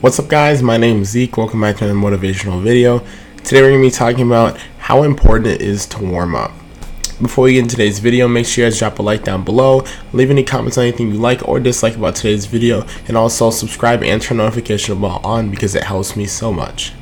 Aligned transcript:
What's 0.00 0.20
up 0.20 0.28
guys, 0.28 0.62
my 0.62 0.76
name 0.76 1.02
is 1.02 1.08
Zeke, 1.08 1.36
welcome 1.36 1.60
back 1.60 1.78
to 1.78 1.84
another 1.84 1.98
motivational 1.98 2.62
video. 2.62 3.00
Today 3.38 3.62
we're 3.62 3.70
going 3.70 3.82
to 3.82 3.88
be 3.88 3.90
talking 3.90 4.26
about 4.28 4.56
how 4.78 5.02
important 5.02 5.48
it 5.48 5.60
is 5.60 5.86
to 5.86 6.04
warm 6.04 6.36
up. 6.36 6.52
Before 7.20 7.42
we 7.42 7.54
get 7.54 7.64
into 7.64 7.74
today's 7.74 7.98
video, 7.98 8.28
make 8.28 8.46
sure 8.46 8.64
you 8.64 8.70
guys 8.70 8.78
drop 8.78 9.00
a 9.00 9.02
like 9.02 9.24
down 9.24 9.42
below, 9.42 9.82
leave 10.12 10.30
any 10.30 10.44
comments 10.44 10.78
on 10.78 10.84
anything 10.84 11.08
you 11.08 11.18
like 11.18 11.48
or 11.48 11.58
dislike 11.58 11.96
about 11.96 12.14
today's 12.14 12.46
video, 12.46 12.86
and 13.08 13.16
also 13.16 13.50
subscribe 13.50 14.04
and 14.04 14.22
turn 14.22 14.36
notification 14.36 15.00
bell 15.00 15.20
on 15.24 15.50
because 15.50 15.74
it 15.74 15.82
helps 15.82 16.14
me 16.14 16.26
so 16.26 16.52
much. 16.52 16.92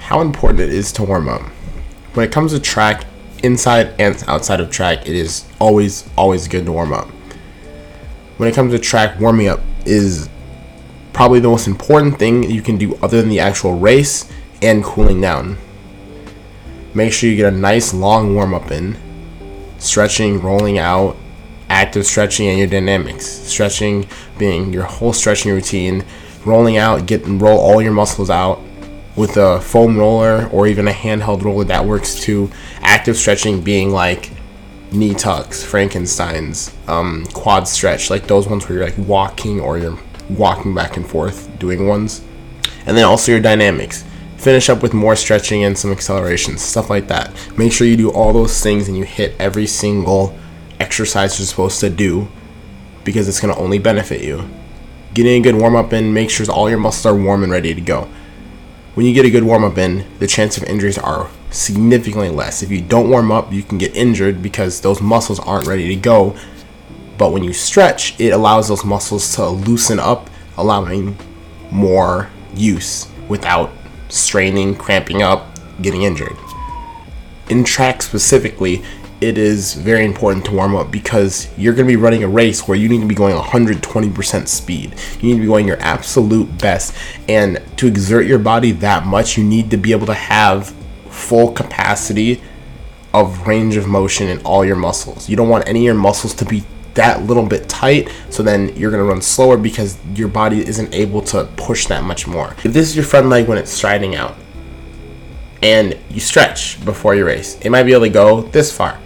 How 0.00 0.20
important 0.20 0.60
it 0.60 0.68
is 0.68 0.92
to 0.92 1.02
warm 1.02 1.30
up. 1.30 1.40
When 2.12 2.28
it 2.28 2.30
comes 2.30 2.52
to 2.52 2.60
track, 2.60 3.06
inside 3.42 3.94
and 3.98 4.22
outside 4.28 4.60
of 4.60 4.70
track, 4.70 5.08
it 5.08 5.16
is 5.16 5.48
always, 5.58 6.06
always 6.14 6.46
good 6.46 6.66
to 6.66 6.72
warm 6.72 6.92
up. 6.92 7.08
When 8.36 8.50
it 8.50 8.54
comes 8.54 8.74
to 8.74 8.78
track, 8.78 9.18
warming 9.18 9.48
up 9.48 9.60
is 9.86 10.28
probably 11.12 11.40
the 11.40 11.48
most 11.48 11.66
important 11.66 12.18
thing 12.18 12.42
you 12.50 12.62
can 12.62 12.76
do 12.76 12.96
other 13.02 13.20
than 13.20 13.30
the 13.30 13.40
actual 13.40 13.78
race 13.78 14.30
and 14.60 14.82
cooling 14.82 15.20
down. 15.20 15.58
Make 16.94 17.12
sure 17.12 17.30
you 17.30 17.36
get 17.36 17.52
a 17.52 17.56
nice 17.56 17.94
long 17.94 18.34
warm 18.34 18.54
up 18.54 18.70
in, 18.70 18.96
stretching, 19.78 20.40
rolling 20.40 20.78
out, 20.78 21.16
active 21.68 22.06
stretching, 22.06 22.48
and 22.48 22.58
your 22.58 22.68
dynamics. 22.68 23.26
Stretching 23.26 24.06
being 24.38 24.72
your 24.72 24.84
whole 24.84 25.12
stretching 25.12 25.52
routine, 25.52 26.04
rolling 26.44 26.76
out, 26.76 27.06
get 27.06 27.26
roll 27.26 27.58
all 27.58 27.80
your 27.82 27.92
muscles 27.92 28.30
out 28.30 28.60
with 29.16 29.36
a 29.36 29.60
foam 29.60 29.98
roller 29.98 30.48
or 30.48 30.66
even 30.66 30.88
a 30.88 30.92
handheld 30.92 31.42
roller 31.42 31.64
that 31.64 31.84
works 31.84 32.14
too. 32.14 32.50
Active 32.80 33.16
stretching 33.16 33.62
being 33.62 33.90
like 33.90 34.30
knee 34.92 35.14
tucks, 35.14 35.64
Frankenstein's, 35.64 36.74
um, 36.88 37.26
quad 37.32 37.66
stretch, 37.66 38.10
like 38.10 38.26
those 38.26 38.46
ones 38.46 38.68
where 38.68 38.78
you're 38.78 38.86
like 38.86 38.98
walking 38.98 39.60
or 39.60 39.78
you're 39.78 39.98
walking 40.36 40.74
back 40.74 40.96
and 40.96 41.06
forth 41.06 41.50
doing 41.58 41.86
ones. 41.86 42.22
And 42.86 42.96
then 42.96 43.04
also 43.04 43.32
your 43.32 43.40
dynamics. 43.40 44.04
Finish 44.36 44.68
up 44.68 44.82
with 44.82 44.92
more 44.92 45.14
stretching 45.14 45.62
and 45.62 45.78
some 45.78 45.92
acceleration, 45.92 46.58
stuff 46.58 46.90
like 46.90 47.08
that. 47.08 47.32
Make 47.56 47.72
sure 47.72 47.86
you 47.86 47.96
do 47.96 48.10
all 48.10 48.32
those 48.32 48.60
things 48.60 48.88
and 48.88 48.96
you 48.96 49.04
hit 49.04 49.34
every 49.38 49.66
single 49.66 50.36
exercise 50.80 51.38
you're 51.38 51.46
supposed 51.46 51.78
to 51.80 51.90
do 51.90 52.28
because 53.04 53.28
it's 53.28 53.40
going 53.40 53.54
to 53.54 53.60
only 53.60 53.78
benefit 53.78 54.22
you. 54.22 54.48
Getting 55.14 55.40
a 55.40 55.44
good 55.44 55.60
warm 55.60 55.76
up 55.76 55.92
in, 55.92 56.12
make 56.12 56.30
sure 56.30 56.50
all 56.50 56.68
your 56.68 56.78
muscles 56.78 57.06
are 57.06 57.14
warm 57.14 57.42
and 57.42 57.52
ready 57.52 57.74
to 57.74 57.80
go. 57.80 58.08
When 58.94 59.06
you 59.06 59.14
get 59.14 59.24
a 59.24 59.30
good 59.30 59.44
warm 59.44 59.64
up 59.64 59.78
in, 59.78 60.06
the 60.18 60.26
chance 60.26 60.56
of 60.56 60.64
injuries 60.64 60.98
are 60.98 61.30
significantly 61.50 62.30
less. 62.30 62.62
If 62.62 62.70
you 62.70 62.80
don't 62.80 63.10
warm 63.10 63.30
up, 63.30 63.52
you 63.52 63.62
can 63.62 63.78
get 63.78 63.94
injured 63.94 64.42
because 64.42 64.80
those 64.80 65.00
muscles 65.00 65.38
aren't 65.40 65.66
ready 65.66 65.88
to 65.88 65.96
go 65.96 66.36
but 67.22 67.30
when 67.30 67.44
you 67.44 67.52
stretch, 67.52 68.18
it 68.20 68.30
allows 68.30 68.66
those 68.66 68.84
muscles 68.84 69.34
to 69.36 69.48
loosen 69.48 70.00
up, 70.00 70.28
allowing 70.56 71.16
more 71.70 72.30
use 72.54 73.08
without 73.28 73.70
straining, 74.08 74.74
cramping 74.74 75.22
up, 75.22 75.58
getting 75.80 76.02
injured. 76.02 76.36
In 77.48 77.64
track 77.64 78.02
specifically, 78.02 78.82
it 79.22 79.38
is 79.38 79.74
very 79.74 80.04
important 80.04 80.44
to 80.46 80.52
warm 80.52 80.74
up 80.74 80.90
because 80.90 81.48
you're 81.56 81.74
going 81.74 81.86
to 81.86 81.92
be 81.92 81.96
running 81.96 82.24
a 82.24 82.28
race 82.28 82.66
where 82.66 82.76
you 82.76 82.88
need 82.88 83.00
to 83.00 83.06
be 83.06 83.14
going 83.14 83.36
120% 83.36 84.48
speed. 84.48 84.94
You 85.20 85.28
need 85.28 85.34
to 85.34 85.40
be 85.40 85.46
going 85.46 85.66
your 85.66 85.80
absolute 85.80 86.58
best. 86.58 86.94
And 87.28 87.62
to 87.76 87.86
exert 87.86 88.26
your 88.26 88.40
body 88.40 88.72
that 88.72 89.06
much, 89.06 89.38
you 89.38 89.44
need 89.44 89.70
to 89.70 89.76
be 89.76 89.92
able 89.92 90.06
to 90.06 90.14
have 90.14 90.74
full 91.08 91.52
capacity 91.52 92.42
of 93.14 93.46
range 93.46 93.76
of 93.76 93.86
motion 93.86 94.28
in 94.28 94.40
all 94.40 94.64
your 94.64 94.76
muscles. 94.76 95.28
You 95.28 95.36
don't 95.36 95.48
want 95.48 95.68
any 95.68 95.80
of 95.80 95.84
your 95.84 95.94
muscles 95.94 96.34
to 96.34 96.44
be 96.44 96.64
that 96.94 97.22
little 97.22 97.46
bit 97.46 97.68
tight 97.68 98.10
so 98.30 98.42
then 98.42 98.74
you're 98.76 98.90
going 98.90 99.02
to 99.02 99.08
run 99.08 99.22
slower 99.22 99.56
because 99.56 99.98
your 100.14 100.28
body 100.28 100.66
isn't 100.66 100.94
able 100.94 101.22
to 101.22 101.44
push 101.56 101.86
that 101.86 102.04
much 102.04 102.26
more. 102.26 102.54
If 102.64 102.72
this 102.72 102.88
is 102.88 102.96
your 102.96 103.04
front 103.04 103.28
leg 103.28 103.48
when 103.48 103.58
it's 103.58 103.70
striding 103.70 104.14
out 104.14 104.36
and 105.62 105.96
you 106.10 106.20
stretch 106.20 106.84
before 106.84 107.14
your 107.14 107.26
race 107.26 107.58
it 107.60 107.70
might 107.70 107.84
be 107.84 107.92
able 107.92 108.04
to 108.04 108.10
go 108.10 108.42
this 108.42 108.74
far. 108.74 108.98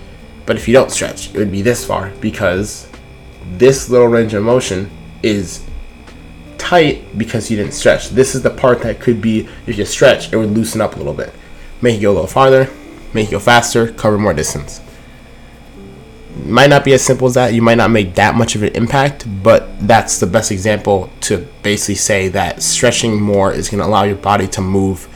But 0.47 0.57
if 0.57 0.69
you 0.69 0.75
don't 0.75 0.91
stretch 0.91 1.35
it 1.35 1.39
would 1.39 1.53
be 1.53 1.63
this 1.63 1.85
far 1.85 2.11
because 2.21 2.89
this 3.53 3.89
little 3.89 4.09
range 4.09 4.35
of 4.35 4.43
motion 4.43 4.91
is 5.23 5.65
tight 6.59 7.17
because 7.17 7.51
you 7.51 7.57
didn't 7.57 7.75
stretch. 7.75 8.11
This 8.11 8.35
is 8.35 8.43
the 8.43 8.51
part 8.51 8.83
that 8.83 9.01
could 9.01 9.21
be 9.21 9.49
if 9.67 9.79
you 9.79 9.85
stretch 9.85 10.33
it 10.33 10.37
would 10.37 10.51
loosen 10.51 10.81
up 10.81 10.95
a 10.95 10.99
little 10.99 11.15
bit. 11.15 11.33
Make 11.83 11.97
you 11.97 12.03
go 12.03 12.13
a 12.13 12.15
little 12.15 12.27
farther 12.27 12.71
make 13.17 13.27
you 13.27 13.33
go 13.33 13.41
faster 13.41 13.93
cover 13.93 14.19
more 14.19 14.35
distance 14.35 14.81
might 16.45 16.71
not 16.71 16.85
be 16.85 16.93
as 16.93 17.03
simple 17.03 17.27
as 17.27 17.35
that. 17.35 17.55
You 17.55 17.63
might 17.63 17.77
not 17.77 17.91
make 17.91 18.15
that 18.17 18.35
much 18.35 18.55
of 18.55 18.63
an 18.63 18.75
impact, 18.75 19.27
but 19.43 19.69
that's 19.87 20.21
the 20.21 20.27
best 20.27 20.53
example 20.53 21.11
to 21.23 21.47
basically 21.63 21.95
say 21.95 22.29
that 22.29 22.63
stretching 22.63 23.21
more 23.21 23.53
is 23.53 23.69
going 23.69 23.81
to 23.81 23.87
allow 23.87 24.05
your 24.05 24.17
body 24.17 24.47
to 24.49 24.61
move 24.61 25.09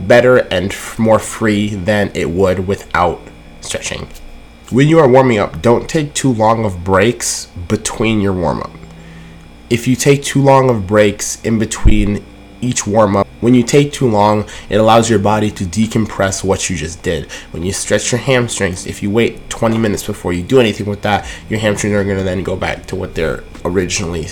better 0.00 0.38
and 0.52 0.74
more 0.98 1.18
free 1.18 1.74
than 1.74 2.10
it 2.14 2.30
would 2.30 2.66
without 2.66 3.20
stretching. 3.60 4.08
When 4.70 4.88
you 4.88 4.98
are 4.98 5.08
warming 5.08 5.38
up, 5.38 5.62
don't 5.62 5.88
take 5.88 6.12
too 6.12 6.32
long 6.32 6.64
of 6.64 6.84
breaks 6.84 7.46
between 7.68 8.20
your 8.20 8.32
warm 8.32 8.60
up. 8.60 8.70
If 9.70 9.88
you 9.88 9.96
take 9.96 10.22
too 10.22 10.42
long 10.42 10.70
of 10.70 10.86
breaks 10.86 11.42
in 11.42 11.58
between 11.58 12.24
each 12.60 12.86
warm 12.86 13.16
up. 13.16 13.26
When 13.40 13.54
you 13.54 13.62
take 13.62 13.92
too 13.92 14.08
long, 14.08 14.46
it 14.68 14.76
allows 14.76 15.08
your 15.08 15.18
body 15.20 15.50
to 15.52 15.64
decompress 15.64 16.42
what 16.42 16.68
you 16.68 16.76
just 16.76 17.02
did. 17.02 17.30
When 17.52 17.62
you 17.62 17.72
stretch 17.72 18.10
your 18.10 18.20
hamstrings, 18.20 18.86
if 18.86 19.02
you 19.02 19.10
wait 19.10 19.48
20 19.48 19.78
minutes 19.78 20.04
before 20.04 20.32
you 20.32 20.42
do 20.42 20.58
anything 20.58 20.86
with 20.86 21.02
that, 21.02 21.28
your 21.48 21.60
hamstrings 21.60 21.94
are 21.94 22.04
going 22.04 22.18
to 22.18 22.24
then 22.24 22.42
go 22.42 22.56
back 22.56 22.86
to 22.86 22.96
what 22.96 23.14
they're 23.14 23.44
originally 23.64 24.26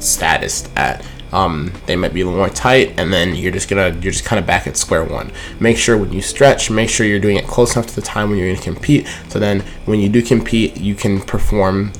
status 0.00 0.68
at. 0.76 1.06
Um, 1.32 1.72
they 1.86 1.96
might 1.96 2.14
be 2.14 2.20
a 2.20 2.24
little 2.26 2.38
more 2.38 2.48
tight, 2.48 2.94
and 2.98 3.12
then 3.12 3.34
you're 3.34 3.50
just 3.50 3.68
gonna 3.68 3.88
you're 3.88 4.12
just 4.12 4.24
kind 4.24 4.38
of 4.38 4.46
back 4.46 4.68
at 4.68 4.76
square 4.76 5.02
one. 5.02 5.32
Make 5.58 5.76
sure 5.76 5.98
when 5.98 6.12
you 6.12 6.22
stretch, 6.22 6.70
make 6.70 6.88
sure 6.88 7.06
you're 7.06 7.18
doing 7.18 7.36
it 7.36 7.48
close 7.48 7.74
enough 7.74 7.88
to 7.88 7.96
the 7.96 8.02
time 8.02 8.30
when 8.30 8.38
you're 8.38 8.54
to 8.54 8.62
compete. 8.62 9.08
So 9.30 9.40
then, 9.40 9.62
when 9.84 9.98
you 9.98 10.08
do 10.08 10.22
compete, 10.22 10.76
you 10.76 10.94
can 10.94 11.20
perform 11.20 11.92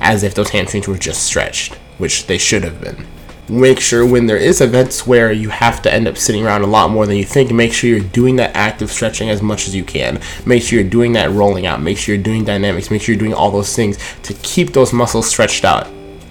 as 0.00 0.22
if 0.22 0.34
those 0.34 0.50
hamstrings 0.50 0.88
were 0.88 0.98
just 0.98 1.22
stretched, 1.22 1.76
which 1.96 2.26
they 2.26 2.36
should 2.36 2.64
have 2.64 2.82
been 2.82 3.06
make 3.48 3.78
sure 3.78 4.04
when 4.04 4.26
there 4.26 4.36
is 4.36 4.60
events 4.60 5.06
where 5.06 5.30
you 5.30 5.48
have 5.48 5.80
to 5.82 5.92
end 5.92 6.08
up 6.08 6.16
sitting 6.16 6.44
around 6.44 6.62
a 6.62 6.66
lot 6.66 6.90
more 6.90 7.06
than 7.06 7.16
you 7.16 7.24
think 7.24 7.52
make 7.52 7.72
sure 7.72 7.88
you're 7.88 8.00
doing 8.00 8.36
that 8.36 8.54
active 8.56 8.90
stretching 8.90 9.30
as 9.30 9.40
much 9.40 9.68
as 9.68 9.74
you 9.74 9.84
can. 9.84 10.20
Make 10.44 10.62
sure 10.62 10.80
you're 10.80 10.90
doing 10.90 11.12
that 11.12 11.30
rolling 11.30 11.66
out. 11.66 11.80
Make 11.80 11.98
sure 11.98 12.14
you're 12.14 12.24
doing 12.24 12.44
dynamics. 12.44 12.90
Make 12.90 13.02
sure 13.02 13.14
you're 13.14 13.20
doing 13.20 13.34
all 13.34 13.50
those 13.50 13.74
things 13.74 13.98
to 14.22 14.34
keep 14.34 14.72
those 14.72 14.92
muscles 14.92 15.28
stretched 15.28 15.64
out 15.64 15.86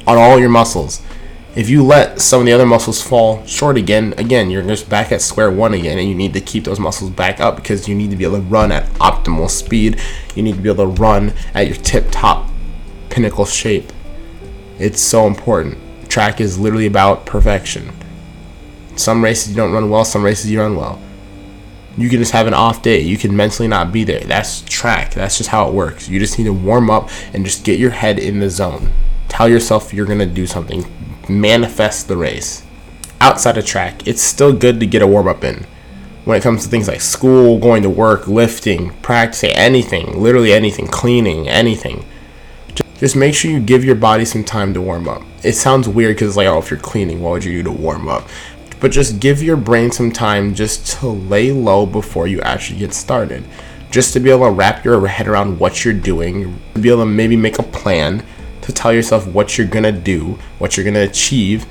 on 0.05 0.17
all 0.17 0.39
your 0.39 0.49
muscles. 0.49 1.01
If 1.55 1.69
you 1.69 1.85
let 1.85 2.19
some 2.19 2.41
of 2.41 2.45
the 2.45 2.51
other 2.51 2.65
muscles 2.65 3.01
fall 3.01 3.45
short 3.45 3.77
again 3.77 4.13
again 4.17 4.51
you're 4.51 4.61
just 4.61 4.89
back 4.89 5.13
at 5.13 5.21
square 5.21 5.49
one 5.49 5.73
again 5.73 5.97
and 5.97 6.09
you 6.09 6.13
need 6.13 6.33
to 6.33 6.41
keep 6.41 6.65
those 6.65 6.81
muscles 6.81 7.11
back 7.11 7.39
up 7.39 7.55
because 7.55 7.87
you 7.87 7.95
need 7.95 8.11
to 8.11 8.17
be 8.17 8.25
able 8.25 8.37
to 8.37 8.41
run 8.41 8.73
at 8.73 8.85
optimal 8.95 9.49
speed. 9.49 10.01
You 10.35 10.43
need 10.43 10.55
to 10.55 10.61
be 10.61 10.69
able 10.69 10.93
to 10.93 11.01
run 11.01 11.33
at 11.53 11.67
your 11.67 11.77
tip 11.77 12.07
top 12.11 12.49
pinnacle 13.09 13.45
shape. 13.45 13.93
It's 14.77 14.99
so 14.99 15.27
important 15.27 15.77
track 16.15 16.39
is 16.39 16.57
literally 16.57 16.85
about 16.85 17.25
perfection. 17.25 17.91
Some 18.95 19.21
races 19.21 19.49
you 19.49 19.55
don't 19.57 19.73
run 19.73 19.89
well, 19.89 20.05
some 20.05 20.23
races 20.23 20.49
you 20.49 20.61
run 20.61 20.77
well. 20.77 20.97
You 21.97 22.07
can 22.07 22.19
just 22.19 22.31
have 22.31 22.47
an 22.47 22.53
off 22.53 22.81
day. 22.81 23.01
You 23.01 23.17
can 23.17 23.35
mentally 23.35 23.67
not 23.67 23.91
be 23.91 24.05
there. 24.05 24.21
That's 24.21 24.61
track. 24.61 25.13
That's 25.13 25.37
just 25.37 25.49
how 25.49 25.67
it 25.67 25.73
works. 25.73 26.07
You 26.07 26.17
just 26.17 26.37
need 26.37 26.45
to 26.45 26.53
warm 26.53 26.89
up 26.89 27.09
and 27.33 27.43
just 27.43 27.65
get 27.65 27.79
your 27.79 27.91
head 27.91 28.17
in 28.17 28.39
the 28.39 28.49
zone. 28.49 28.93
Tell 29.27 29.49
yourself 29.49 29.93
you're 29.93 30.05
going 30.05 30.19
to 30.19 30.25
do 30.25 30.47
something. 30.47 30.85
Manifest 31.27 32.07
the 32.07 32.15
race. 32.15 32.63
Outside 33.19 33.57
of 33.57 33.65
track, 33.65 34.07
it's 34.07 34.21
still 34.21 34.53
good 34.53 34.79
to 34.79 34.85
get 34.85 35.01
a 35.01 35.07
warm 35.07 35.27
up 35.27 35.43
in. 35.43 35.65
When 36.23 36.37
it 36.37 36.43
comes 36.43 36.63
to 36.63 36.69
things 36.69 36.87
like 36.87 37.01
school, 37.01 37.59
going 37.59 37.83
to 37.83 37.89
work, 37.89 38.25
lifting, 38.25 38.91
practicing, 39.01 39.51
anything, 39.51 40.17
literally 40.21 40.53
anything, 40.53 40.87
cleaning, 40.87 41.49
anything 41.49 42.05
just 42.97 43.15
make 43.15 43.35
sure 43.35 43.51
you 43.51 43.59
give 43.59 43.83
your 43.83 43.95
body 43.95 44.25
some 44.25 44.43
time 44.43 44.73
to 44.73 44.81
warm 44.81 45.07
up. 45.07 45.21
It 45.43 45.53
sounds 45.53 45.87
weird 45.87 46.15
because, 46.15 46.29
it's 46.29 46.37
like, 46.37 46.47
oh, 46.47 46.59
if 46.59 46.71
you're 46.71 46.79
cleaning, 46.79 47.21
what 47.21 47.31
would 47.31 47.43
you 47.43 47.51
do 47.51 47.63
to 47.63 47.71
warm 47.71 48.07
up? 48.07 48.27
But 48.79 48.91
just 48.91 49.19
give 49.19 49.41
your 49.41 49.57
brain 49.57 49.91
some 49.91 50.11
time 50.11 50.53
just 50.53 50.99
to 50.99 51.07
lay 51.07 51.51
low 51.51 51.85
before 51.85 52.27
you 52.27 52.41
actually 52.41 52.79
get 52.79 52.93
started. 52.93 53.43
Just 53.91 54.13
to 54.13 54.19
be 54.19 54.29
able 54.29 54.45
to 54.45 54.51
wrap 54.51 54.83
your 54.83 55.05
head 55.07 55.27
around 55.27 55.59
what 55.59 55.83
you're 55.83 55.93
doing, 55.93 56.59
to 56.73 56.79
be 56.79 56.89
able 56.89 57.01
to 57.01 57.05
maybe 57.05 57.35
make 57.35 57.59
a 57.59 57.63
plan, 57.63 58.25
to 58.61 58.71
tell 58.71 58.91
yourself 58.93 59.27
what 59.27 59.57
you're 59.57 59.67
gonna 59.67 59.91
do, 59.91 60.37
what 60.59 60.75
you're 60.75 60.85
gonna 60.85 61.01
achieve, 61.01 61.65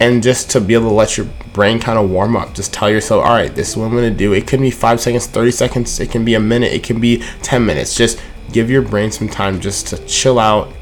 and 0.00 0.22
just 0.22 0.50
to 0.50 0.60
be 0.60 0.74
able 0.74 0.88
to 0.88 0.94
let 0.94 1.16
your 1.16 1.26
brain 1.52 1.78
kind 1.78 1.98
of 1.98 2.10
warm 2.10 2.36
up. 2.36 2.54
Just 2.54 2.72
tell 2.72 2.90
yourself, 2.90 3.24
all 3.24 3.32
right, 3.32 3.54
this 3.54 3.70
is 3.70 3.76
what 3.76 3.86
I'm 3.86 3.94
gonna 3.94 4.10
do. 4.10 4.32
It 4.32 4.46
can 4.46 4.60
be 4.60 4.70
five 4.70 5.00
seconds, 5.00 5.26
30 5.26 5.50
seconds, 5.50 6.00
it 6.00 6.10
can 6.10 6.24
be 6.24 6.34
a 6.34 6.40
minute, 6.40 6.72
it 6.72 6.82
can 6.82 7.00
be 7.00 7.22
10 7.42 7.64
minutes. 7.64 7.94
Just 7.94 8.20
give 8.52 8.70
your 8.70 8.82
brain 8.82 9.10
some 9.10 9.28
time 9.28 9.60
just 9.60 9.88
to 9.88 9.98
chill 10.06 10.38
out 10.38 10.72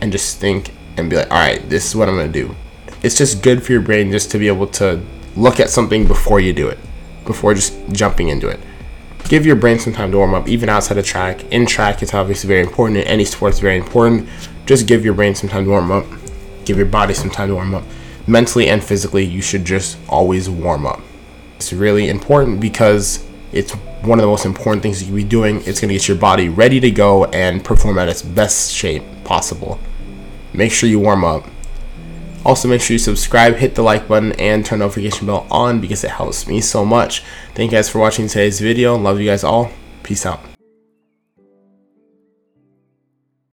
and 0.00 0.12
just 0.12 0.38
think 0.38 0.72
and 0.96 1.10
be 1.10 1.16
like, 1.16 1.30
all 1.30 1.38
right, 1.38 1.68
this 1.68 1.86
is 1.86 1.96
what 1.96 2.08
I'm 2.08 2.16
gonna 2.16 2.28
do. 2.28 2.54
It's 3.02 3.16
just 3.16 3.42
good 3.42 3.62
for 3.62 3.72
your 3.72 3.80
brain 3.80 4.10
just 4.10 4.30
to 4.32 4.38
be 4.38 4.48
able 4.48 4.66
to 4.68 5.02
look 5.36 5.60
at 5.60 5.70
something 5.70 6.06
before 6.06 6.40
you 6.40 6.52
do 6.52 6.68
it, 6.68 6.78
before 7.26 7.54
just 7.54 7.74
jumping 7.90 8.28
into 8.28 8.48
it. 8.48 8.60
Give 9.28 9.46
your 9.46 9.56
brain 9.56 9.78
some 9.78 9.92
time 9.92 10.10
to 10.12 10.18
warm 10.18 10.34
up, 10.34 10.48
even 10.48 10.68
outside 10.68 10.98
of 10.98 11.04
track. 11.06 11.44
In 11.50 11.66
track, 11.66 12.02
it's 12.02 12.12
obviously 12.14 12.48
very 12.48 12.60
important. 12.60 12.98
In 12.98 13.04
any 13.04 13.24
sport, 13.24 13.52
it's 13.52 13.60
very 13.60 13.78
important. 13.78 14.28
Just 14.66 14.86
give 14.86 15.04
your 15.04 15.14
brain 15.14 15.34
some 15.34 15.48
time 15.48 15.64
to 15.64 15.70
warm 15.70 15.90
up. 15.90 16.04
Give 16.64 16.76
your 16.76 16.86
body 16.86 17.14
some 17.14 17.30
time 17.30 17.48
to 17.48 17.54
warm 17.54 17.74
up. 17.74 17.84
mentally 18.26 18.68
and 18.68 18.82
physically, 18.82 19.24
you 19.24 19.42
should 19.42 19.64
just 19.64 19.98
always 20.08 20.48
warm 20.48 20.86
up. 20.86 21.00
It's 21.56 21.72
really 21.72 22.08
important 22.08 22.60
because 22.60 23.26
it's 23.54 23.72
one 24.02 24.18
of 24.18 24.22
the 24.22 24.28
most 24.28 24.44
important 24.44 24.82
things 24.82 25.00
you 25.00 25.06
can 25.06 25.16
be 25.16 25.24
doing. 25.24 25.58
It's 25.64 25.80
going 25.80 25.88
to 25.88 25.94
get 25.94 26.08
your 26.08 26.16
body 26.16 26.48
ready 26.48 26.80
to 26.80 26.90
go 26.90 27.24
and 27.26 27.64
perform 27.64 27.98
at 27.98 28.08
its 28.08 28.20
best 28.20 28.72
shape 28.72 29.04
possible. 29.22 29.78
Make 30.52 30.72
sure 30.72 30.88
you 30.88 30.98
warm 30.98 31.24
up. 31.24 31.44
Also, 32.44 32.68
make 32.68 32.82
sure 32.82 32.94
you 32.94 32.98
subscribe, 32.98 33.54
hit 33.54 33.76
the 33.76 33.82
like 33.82 34.06
button, 34.06 34.32
and 34.32 34.66
turn 34.66 34.80
notification 34.80 35.26
bell 35.26 35.46
on 35.50 35.80
because 35.80 36.04
it 36.04 36.10
helps 36.10 36.46
me 36.46 36.60
so 36.60 36.84
much. 36.84 37.22
Thank 37.54 37.70
you 37.70 37.78
guys 37.78 37.88
for 37.88 38.00
watching 38.00 38.26
today's 38.26 38.60
video. 38.60 38.96
Love 38.96 39.20
you 39.20 39.26
guys 39.30 39.44
all. 39.44 39.70
Peace 40.02 40.26
out. 40.26 40.53